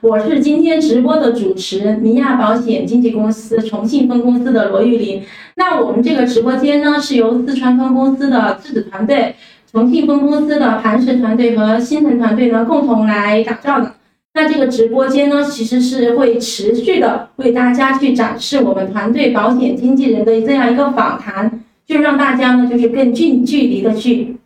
[0.00, 5.20] 我是今天直播的主持，明亚保险经纪公司重庆分公司的罗玉林。
[5.56, 9.34] 那我们这个直播间呢，是由四川分公司的质子团队、
[9.72, 13.92] 重庆分公司的磐石团队和新腾团队呢共同来打造的。
[14.34, 24.36] 那这个直播间呢，其实是会持续的为大家去展示我们团队保险经纪人的这样一个访谈，就让大家呢就是更近距离的去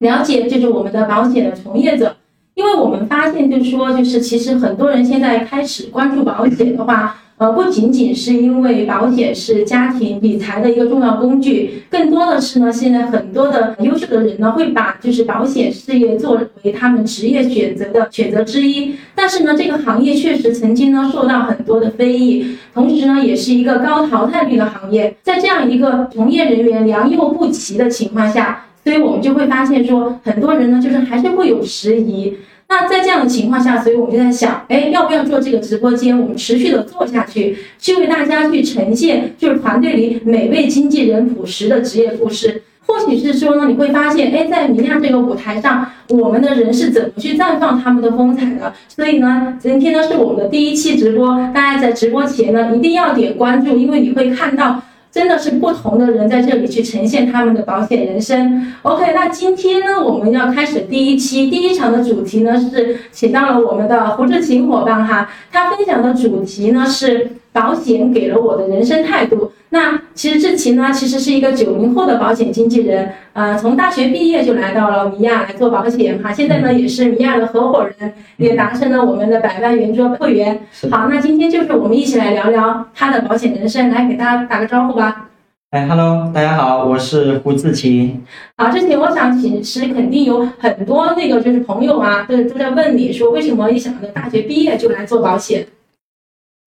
[0.00, 2.14] 了解，就是我们的保险的从业者。
[2.58, 18.96] 因为我们发现，就是说，就是其实很多人现在开始关注保险的话，呃，不仅仅是因为保险是家庭理财的一个重要工具，更多的是呢，现在很多的优秀的人呢，会把就是保险事业作为他们职业选择的选择之一。
[19.14, 25.16] 但是呢，这个行业确实曾经呢受到很多的非议，同时呢，也是一个高淘汰率的行业。
[25.22, 32.34] 在这样一个从业人员良莠不齐的情况下，所以我们就会发现说，很多人呢，就是还是会有迟疑。
[32.70, 36.18] 那在这样的情况下，所以我们就在想，哎，要不要做这个直播间？
[36.18, 42.62] 我们持续的做下去，去为大家去呈现，就是团队里每位经纪人朴实的职业故事。
[42.86, 48.72] 或许是说呢，你会发现，哎，在明亮这个舞台上，我们的人是怎么去绽放他们的风采的？
[48.88, 54.82] 所以呢，今天呢是我们的第一期直播，大家在直播前呢一定要点关注，因为你会看到。
[55.18, 58.72] 真的是不同的人在这里去呈现他们的保险人生。
[58.82, 67.32] OK，那今天呢，我们要开始第一期第一场的主题呢是请到了我们的胡志勤伙伴哈，他分享的主题呢是。
[67.50, 69.50] 保险给了我的人生态度。
[69.70, 76.32] 那其实志奇呢，其实是一个九零后的保险经纪人，呃，从大学毕业就来到了米亚来做保险哈。
[76.32, 80.58] 现在呢，也是米亚的合伙人，也达成了我们的百万圆桌会员。
[80.90, 85.28] 好，那今天就是我们一起来聊聊他的保险人生，来给大家打个招呼吧。
[85.70, 88.24] 哎，Hello，大家好，我是胡志勤。
[88.56, 95.66] 好，志勤，我想其实肯定有很多那个就是朋友啊，都都在问你说，为什么一想到大学毕业就来做保险？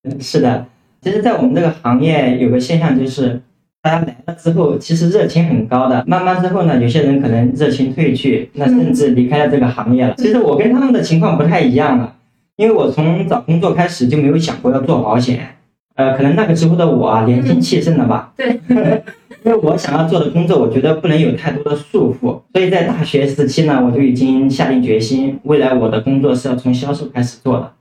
[0.04, 0.68] 嗯，是的。
[1.04, 3.42] 其实，在我们这个行业有个现象，就是
[3.82, 6.04] 大家来了之后，其实热情很高的。
[6.06, 10.14] 慢慢之后呢，有些人可能热情褪去，那甚至离开了这个行业了。
[10.18, 12.14] 其实我跟他们的情况不太一样了，
[12.56, 15.40] 因为我从找工作开始就没有想过要做保险。
[15.96, 18.32] 呃，可能那个时候的我啊，年轻气盛了吧？
[18.38, 18.60] 对。
[19.44, 27.72] 因为我想要做的工作，我觉得不能有太多的束缚，所以在大学时期呢，我就已经下定决心，未来我的工作是要从销售开始做的。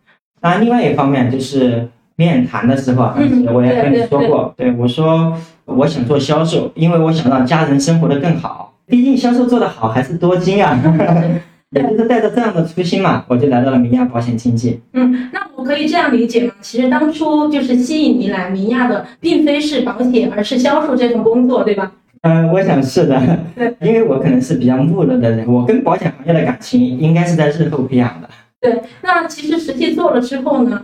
[0.40, 1.86] 当然，另外一方面就是。
[2.20, 3.16] 面谈的时候啊，
[3.50, 8.74] 我也跟你说过，对我说我想做销售，因为我想让家人生活的更好。
[8.86, 10.78] 毕竟销售做得好还是多金啊，
[11.74, 14.78] 也就是带着这样的初心嘛，我就来到了明亚保险经纪。
[14.92, 16.52] 嗯，那我可以这样理解吗？
[16.60, 21.90] 其实当初就是吸引你来明亚的，并非是保险，而是销售这份工作，对吧？
[22.22, 23.18] 嗯，我想是的。
[23.56, 28.28] 对， 因为我可能是比较木讷的人，我跟保险行业的感情应该是在日后培养的。
[28.60, 30.82] 对，那其实实际做了之后呢？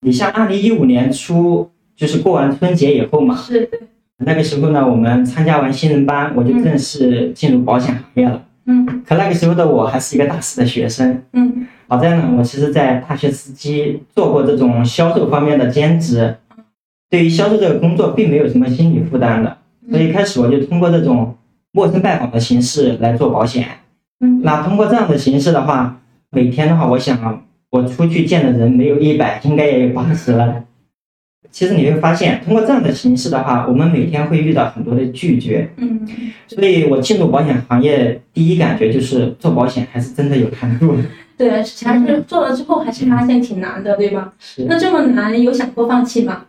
[0.00, 3.68] 你像二零一五年初，就是过完春节以后嘛，是
[4.18, 8.42] 那个时候呢，我们参加完新人班，我就正式进入保险行业了。
[8.66, 11.22] 嗯，可那个时候的我还是一个大四的学生。
[11.32, 16.36] 嗯，好在呢，我其实，在大学时期做过这种销售方面的兼职，
[17.10, 19.56] 对于销售这个工作并没有什么心理负担的，
[19.90, 21.34] 所以开始我就通过这种
[21.72, 23.66] 陌生拜访的形式来做保险。
[24.20, 27.42] 嗯，那通过这样的形式的话，每天的话，我想。
[27.70, 30.64] 我出去见的人没有一百，应该也有八十了。
[31.50, 35.70] 其实你会发现，通过这样的形式的话，我们每天会遇到很多的拒绝。
[35.76, 36.06] 嗯，
[36.46, 40.96] 所以我进入保险行业，第一感觉就是做保险还是真的有难度。
[41.38, 44.32] 对，其实做了之后还是发现挺难的，对吧？
[44.38, 44.64] 是。
[44.64, 46.46] 那这么难，有想过放弃吗？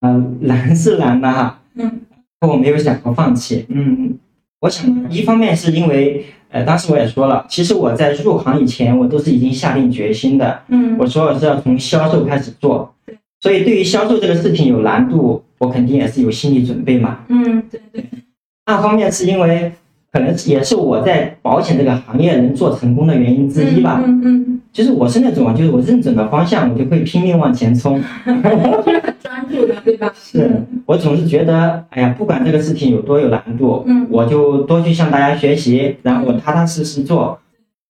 [0.00, 1.60] 嗯，难是难的哈。
[1.74, 2.00] 嗯。
[2.40, 3.64] 我没有想过放弃。
[3.68, 4.18] 嗯，
[4.60, 6.24] 我想一方面是因为。
[6.54, 10.60] 呃，当时我也说了，其实我在入行以前，我都是已经下定决心的。
[10.68, 12.94] 嗯，我说我是要从销售开始做，
[13.40, 17.18] 所以对于销售这个事情有难度，我肯定也是有心理准备嘛。
[17.28, 18.04] 嗯，对对。
[18.66, 19.72] 二方面是因为。
[20.14, 24.00] 可能也是我在保险这个行业能做成功的原因之一吧。
[24.06, 28.02] 嗯嗯，就是我是那种啊，就是我认准了方向，我就会拼命往前冲。
[28.24, 30.12] 很专注的，对吧？
[30.16, 30.50] 是
[30.84, 37.38] 我总是觉得，哎呀，不管这个事情有多有难度，嗯，我就多去向大家学习，然后我踏踏实实做，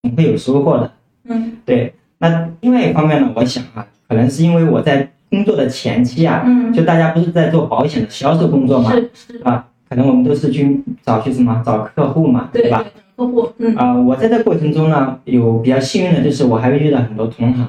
[0.03, 0.91] 总会有收获的。
[1.27, 1.91] 嗯，对。
[2.19, 9.65] 那另外一方面呢，我想啊，可能是因为我在工作的前期啊，嗯，就大家不是在做保险的销售工作嘛，是是啊。
[9.89, 12.83] 可能我们都是去找去什么找客户嘛，对吧？
[13.15, 13.75] 客户，嗯。
[13.75, 17.67] 啊，我在这过程中呢，有比较幸运的就是我还会遇到很多同行，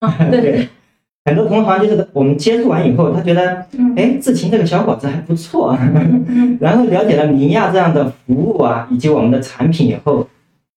[0.30, 0.68] 对，
[1.24, 3.64] 很多同行就是我们接触完以后，他觉得，
[3.96, 5.76] 哎，志勤这个小伙子还不错，
[6.60, 10.26] 然后了解了明亚这样的服务啊，以及我们的产品以后，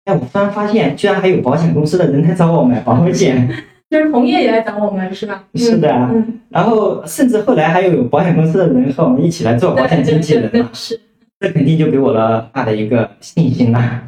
[0.05, 3.47] 哎，我突然发现居然还有保险公司的人来找我买保险，
[3.89, 5.43] 就是同业也来找我们是吧？
[5.55, 6.09] 是的。
[6.49, 10.99] 然后甚至后来还有有保险公司的人和我们一起来做保险经纪人是。
[11.39, 14.03] 这肯定就给我了大的一个信心啦。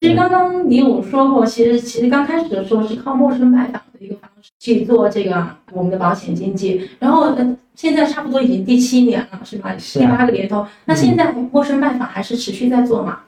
[0.00, 9.74] 其实刚刚你有说过，其实其实刚开始的时候是靠陌生拜访的一个方式去做这个我们的保险经纪，然后呃现在差不多已经第七年了，是吧？
[9.78, 10.64] 是啊第八个年头。
[10.84, 13.20] 那现在陌生拜访还是持续在做吗？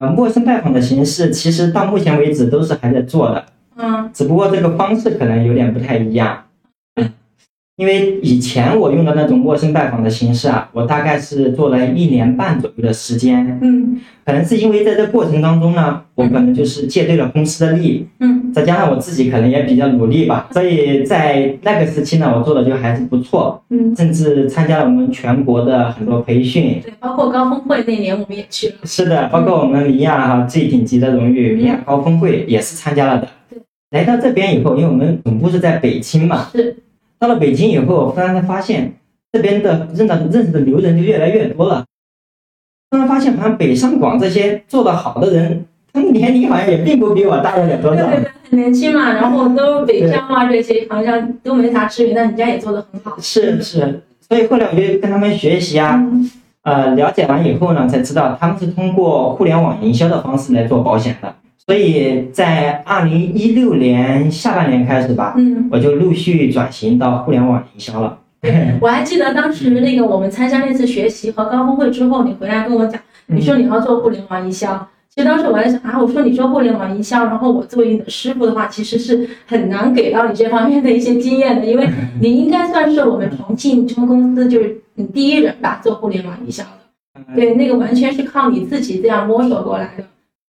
[0.00, 3.46] 呃，陌生拜访的形式其实到目前为止都是还在做的，
[3.76, 6.43] 嗯只不过这个方式可能有点不太一样。
[7.76, 26.80] 嗯，因为以前我用的那种陌生拜访的形式啊，我大概是做了一年半左右的时间，嗯可能是因为在这过程当中呢，我可能就是借对了公司的力，嗯再加上我自己可能也比较努力吧，所以在那个时期呢，我做的就还是不错，嗯，甚至参加了我们全国的很多培训。
[26.82, 28.74] 对，包括高峰会那年我们也去了。
[28.84, 33.58] 是的，包括我们米亚哈最顶级的荣誉米亚高峰会也是参加了的对。
[33.90, 36.74] 来到这边以后，因为我们总部是在北京嘛，是，
[37.24, 38.92] 到了北京以后，我突然发现
[39.32, 41.82] 这边的认的认识的牛人就越来越多了。
[42.90, 48.04] 突然发现，好像北上广这些做的好的人，他们年龄好像也并不比我大不了多少。
[48.04, 53.16] 对对对，很年轻嘛，然后都北漂啊这些好像都没啥区别，但人家也做的很好。
[53.18, 56.30] 是是，所以后来我就跟他们学习啊，嗯
[56.64, 61.34] 呃，了解完以后呢，才知道他们是通过互联网营销的方式来做保险的。
[61.66, 68.18] 所以在二零一六年下半年开始吧，嗯，我就陆续转型到互联网营销了。
[68.80, 74.86] 我还记得当时那个我们参加那次学习和高峰会之后，你回来跟我讲，你说你要做互联网营销。
[75.08, 81.88] 其实当时我在想啊，我说你做互联网营销，然后我作为你的师傅的话，其实是很难给到你这方面的一些经验的，因为
[82.20, 87.34] 你应该算是我们重庆中公司就是你第一人吧，做互联网营销的。
[87.34, 90.04] 对，那个完全是靠你自己这样摸索过来的。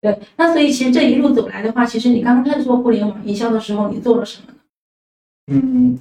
[0.02, 4.60] 对，那所以其实这一路走来的话，其实你刚开始做互联网营销的时候，你做了什么呢？
[5.52, 5.98] 嗯，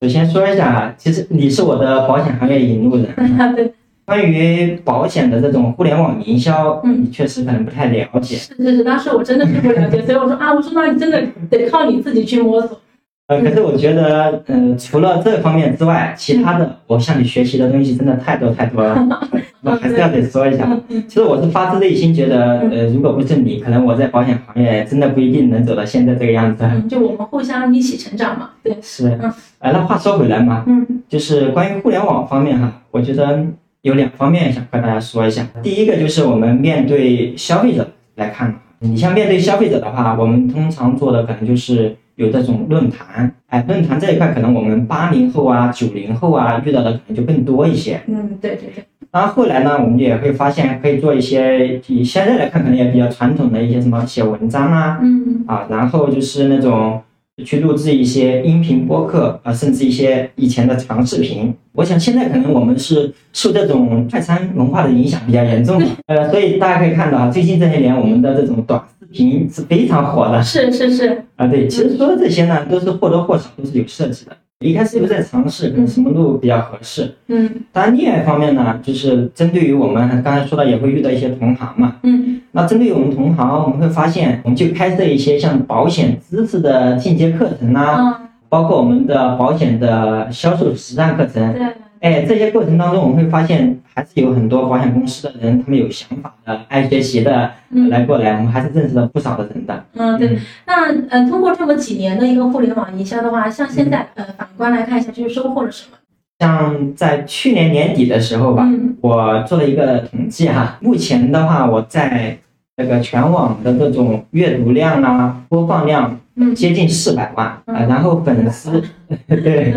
[0.00, 3.06] 首先说一下啊，其实你是我的保险行业引路人。
[3.56, 3.72] 对，
[4.04, 8.36] 关于保险的这种互联网营销，嗯你确实可能不太了解。
[8.36, 11.20] 是是是，当时我真的是不了解，所以我说啊，我说那你真的
[11.50, 12.80] 得靠你自己去摸索。
[13.28, 19.20] 呃，可是我觉得，呃，除了这方面之外，其他的我向你学习的东西真的太多太多了，
[19.62, 20.66] 我还是要得说一下。
[20.88, 26.64] 嗯 其实我是发自内心觉得，呃，如果不是你，可能我在保险行业真的不一定能走到现在这个样子。
[26.64, 28.50] 嗯，就我们互相一起成长嘛。
[28.62, 33.44] 对，是嗯，呃，那话说回来嘛，嗯就是关于互联网方面哈，我觉得
[33.82, 35.46] 有两方面想和大家说一下。
[35.62, 47.98] 第一个就是我们面对消费者来看，你像面对消费者的话，我们通常做的可能就是有这种论坛，哎，论坛这一块可能我们八零后啊、九零后啊遇到的可能就更多一些。
[48.08, 55.42] 嗯，对对对，然后后来呢，我们也会发现可以做一些以现在来看可能也比较传统的一些什么写文章啊，嗯。
[55.46, 57.00] 啊，然后就是那种
[57.44, 61.54] 去录制一些音频播客啊，甚至一些以前的长视频。
[61.72, 71.46] 我想现在可能我们是受这种快餐文化的影响比较严重， 呃，所以大家可以看到啊，最近这些年我们的这种短视频是非常火的是是是，啊。
[71.46, 74.36] 对，其实说的这些呢，都是或多或少都是有涉及的。
[74.62, 77.14] 一开始又在尝试，看什么路比较合适。
[77.28, 81.96] 嗯当然，另外一方面呢，就是针对于我们刚才说到，也会遇到一些同行嘛。
[82.02, 88.20] 嗯那针对于我们同行，我们会发现，我们就开设一些像保险知识的进阶课程啊，啊，
[88.50, 91.54] 包括我们的保险的销售实战课程。
[91.54, 91.62] 对，
[92.00, 99.84] 哎，这些过程当中，我们会发现，还是有很多保险公司的人，他们有想法的、爱学习的，嗯来过来，我们还是认识了不少的人的。
[99.94, 100.38] 嗯对。
[100.66, 105.98] 那呃，通过这么几年的一个互联网营销的话，像现在呃，反观来看一下，就是收获了什么？
[106.38, 112.38] 像在去年年底的时候吧，嗯我做了一个统计哈，目前的话，我在
[112.78, 118.82] 这个全网的这种阅读量啊、播放量嗯，接近四百万啊、然后粉丝，
[119.28, 119.74] 对。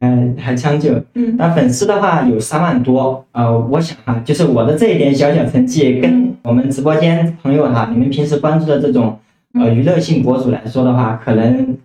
[0.00, 0.94] 嗯、还将就。
[1.14, 9.18] 嗯那粉丝的话有三万多，呃，我想哈、就是我的这一点小小成绩，跟我们直播间朋友哈、你们平时关注的这种
[9.54, 11.76] 呃娱乐性博主来说的话，可能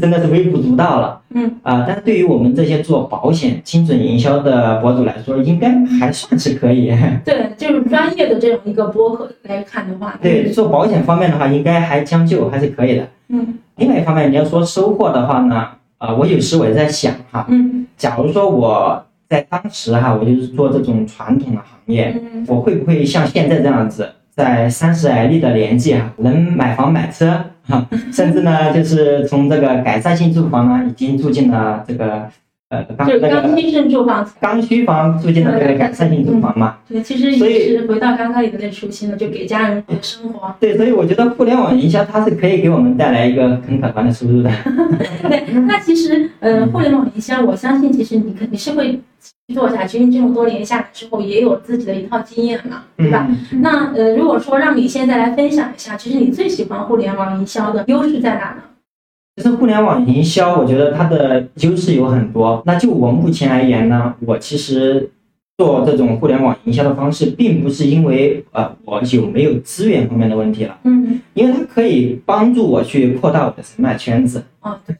[0.00, 1.20] 真的是微不足道了。
[1.34, 6.92] 嗯啊、但是对于我们这些做保险精准营销的博主来说，应该还算是可以。
[7.24, 13.08] 对，就是专业的这种一个播客来看的话， 对，做保险方面的话，应该还将就，还是可以的。
[13.28, 15.66] 嗯另外一方面，你要说收获的话呢，
[16.00, 17.86] 啊、我有时我也在想哈，嗯。
[17.98, 22.42] 假如说我在当时哈，我就是做这种传统的行业，嗯。
[22.48, 32.26] 我会不会像现在这样子，在三十而立的年纪哈，能买房买车哈，甚至呢，就是从这个改善性住房呢，已经住进了这个
[32.70, 34.24] 呃刚就刚需性住房。
[34.40, 36.76] 刚需房附近的这个改善性住房嘛。
[36.88, 40.54] 对，其实也是回到刚刚你的那初心了，就给家人生活。
[40.60, 44.50] 对，所以我觉得互联网营销它是可以给我们带来一个很可观的收入的。
[45.28, 49.00] 对，那其实呃，互联网营销，我相信其实你肯定是会
[49.52, 53.26] 做下去，因为这么多年下来之后，也有自己的一套经验嘛，对吧？
[53.50, 58.62] 嗯那呃，如果说让你现在来分享一下，其实你最喜欢互联网营销的优势在哪呢？
[59.40, 62.62] 其实互联网营销，我觉得它的优势有很多。
[62.66, 65.10] 那就我目前而言呢，我其实
[65.56, 74.44] 做这种互联网营销的方式，并不是因为呃我有没有资源方面的问题了，嗯，因为它可以帮助我去扩大我的人脉圈子。
[74.60, 74.94] 哦，对，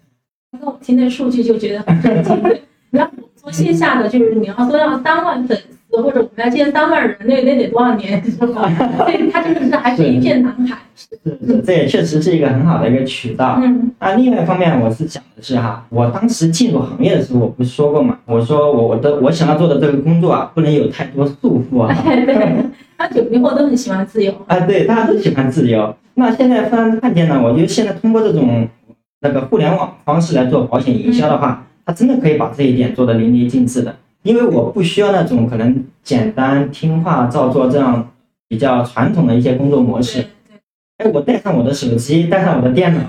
[0.52, 2.42] 刚刚我听那数据就觉得很震惊。
[2.42, 8.68] 对， 然后我做线下的，就是你要做到三万粉丝，或者我们要见三万人，那那得多少年 是吧？
[9.06, 10.78] 对，它真的是还是一片蓝海。
[10.94, 11.08] 是
[11.46, 13.58] 是，这也确实是一个很好的一个渠道。
[13.62, 21.94] 嗯那另外一方面，我是讲的是哈，我当时进入行业的时候，我不是说过嘛，我说我我的我想要做的这个工作啊，不能有太多束缚啊。
[22.06, 22.56] 哎，对，
[22.96, 24.32] 他九零后都很喜欢自由。
[24.46, 25.94] 啊，对，大家都喜欢自由。
[26.14, 28.68] 那现在突然看见呢，我觉得现在通过这种
[29.20, 33.94] 那个互联网方式来做保险营销的话，它真的可以把这一点做得淋漓尽致的。
[34.22, 38.12] 因为我不需要那种可能简单听话照做这样
[38.48, 40.22] 比较传统的一些工作模式。
[40.22, 43.00] 对哎，我带上我的手机，带上我的电脑，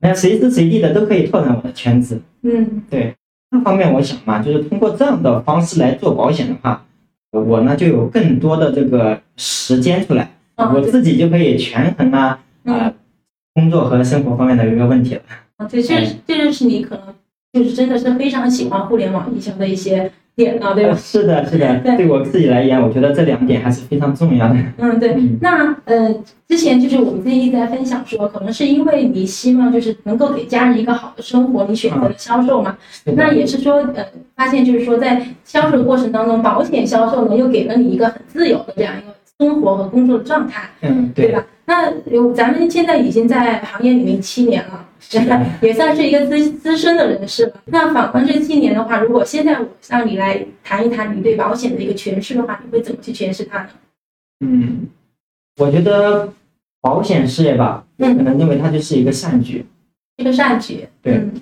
[0.00, 2.20] 那，随时随地的都可以拓展我的圈子。
[2.42, 3.14] 嗯对，
[3.50, 6.84] 那方面我想嘛，就是通过这样的方式来做保险的话，
[7.32, 12.94] 我呢就有更多的这个时间出来，哦我自己就可以权衡啊啊、嗯
[13.54, 15.20] 工作和生活方面的一个问题了。
[15.58, 17.14] 啊，对，这是这就是你可能
[17.52, 20.94] 就是真的是非常喜欢互联网营销的一些点了，对吧？
[20.96, 24.56] 是的，是的，对对我自己来言，我觉得这两点还是非常重要的。
[24.78, 25.12] 嗯，对。
[25.14, 26.14] 嗯那呃，
[26.48, 32.76] 之前就是我们自己一直在分享说，可能是因为你希望就是能够给家人一个好的生活，你选择了销售嘛。
[33.04, 41.44] 那也是说，呃，发现就是说，在销售的过程当中，保险销售呢又给了你一个很自由的这样一个生活和工作的状态，嗯，对，对吧？
[41.72, 47.54] 那有咱们现在已经在行业里面七年了，是的 也算是一个资资深的人士了。
[47.64, 53.68] 那反观这七年的话，如果现在我让你来谈一谈你对保险的一个诠释的话，你会怎么去诠释它呢？
[54.44, 54.86] 嗯，
[55.56, 56.30] 我觉得
[56.82, 59.64] 保险事业吧，可能认为它就是一个善举。
[60.18, 61.32] 一个善举，对嗯，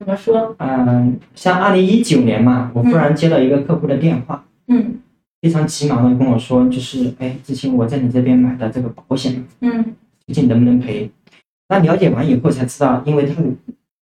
[0.00, 0.56] 怎么说？
[0.58, 5.00] 嗯，像二零一九年嘛，我忽然接到一个客户的电话，嗯
[5.40, 9.94] 非常急忙的跟我说，就是哎，志清，我在你这边买的这个保险，嗯
[10.26, 11.10] 最近能不能赔？
[11.68, 13.42] 那了解完以后才知道，因为他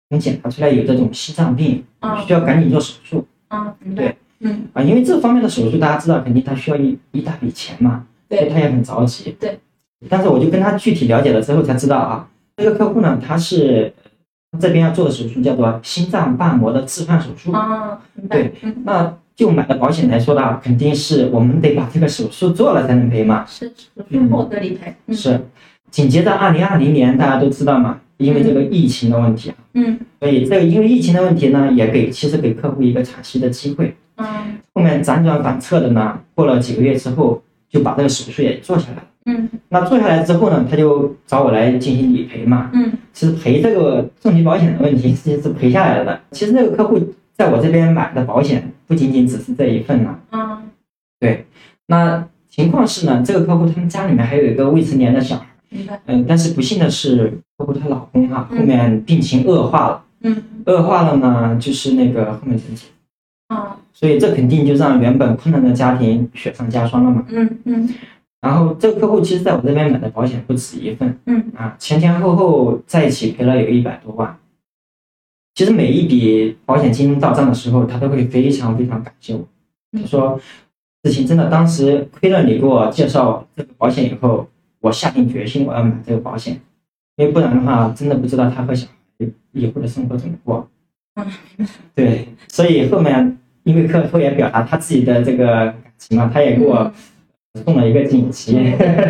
[0.10, 4.16] 能检查出来有这种心脏病，啊需要赶紧做手术啊，对。
[4.40, 4.82] 嗯啊。
[4.82, 9.36] 因为这方面的手术，大家知道，肯定他需要一一大笔钱嘛，所以对他也很着急。
[9.40, 9.60] 对。
[10.08, 13.92] 但是我就跟他具体了解了之后才知道啊，这个客户呢，他是
[14.52, 17.52] 他这边要做的手术叫做心脏瓣膜的置换手术。
[17.52, 18.00] 啊。
[18.30, 23.46] 对嗯，那就买的保险来说的话，肯定是我们得把这个手术做了才能赔嘛。
[23.48, 24.94] 是手术后的理赔。
[25.06, 25.40] 嗯是。
[25.90, 33.96] 紧接着二零二零年，大家都知道嘛，因为这个疫情的问题啊，嗯所以这个因为疫情的问题呢，也给其实给客户一个喘息的机会。
[34.18, 34.28] 嗯
[34.74, 39.04] 后面辗转反侧的呢，过了几个月之后，就把这个手术也做下来了。
[39.28, 42.70] 嗯那做下来之后呢，他就找我来进行理赔嘛。
[42.74, 46.20] 嗯其实赔这个重疾保险的问题，其实是赔下来了的。
[46.32, 47.00] 其实那个客户
[47.38, 50.20] 在我这边买的保险，不仅仅只是这一份呢。
[50.32, 50.64] 啊
[51.90, 55.98] 那情况是呢，这个客户他们家里面还有一个未成年的小孩，明白。
[56.08, 62.88] 嗯，但是不幸的是，客户她老公啊，嗯后面病情恶化了，嗯恶化了呢，就是那个后面整体，
[63.48, 67.24] 啊所以这肯定就让原本困难的家庭雪上加霜了嘛。
[67.30, 67.90] 嗯嗯
[68.42, 74.38] 然后这个客户其实在我这边买的保险不止一份，嗯啊，前前后后在一起赔了有一百多万。
[75.58, 79.44] 其实每一笔保险金到账的时候，他都会非常非常感谢我。
[79.92, 80.40] 他说
[81.02, 84.48] ：“志勤，真的当时亏了你给我介绍这个保险以后，
[84.82, 86.62] 我下定决心我要买这个保险，
[87.16, 88.86] 因为不然的话，真的不知道他和小
[89.18, 90.70] 孩以后的生活怎么过。”
[91.18, 91.26] 嗯，
[91.96, 96.94] 对，所以后面因为客户也表达他自己的这个感情嘛，他也给我
[97.66, 98.60] 送了一个锦旗，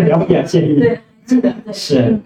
[0.06, 0.80] 聊表谢意。
[0.80, 1.02] 对。
[1.74, 2.24] 是嗯，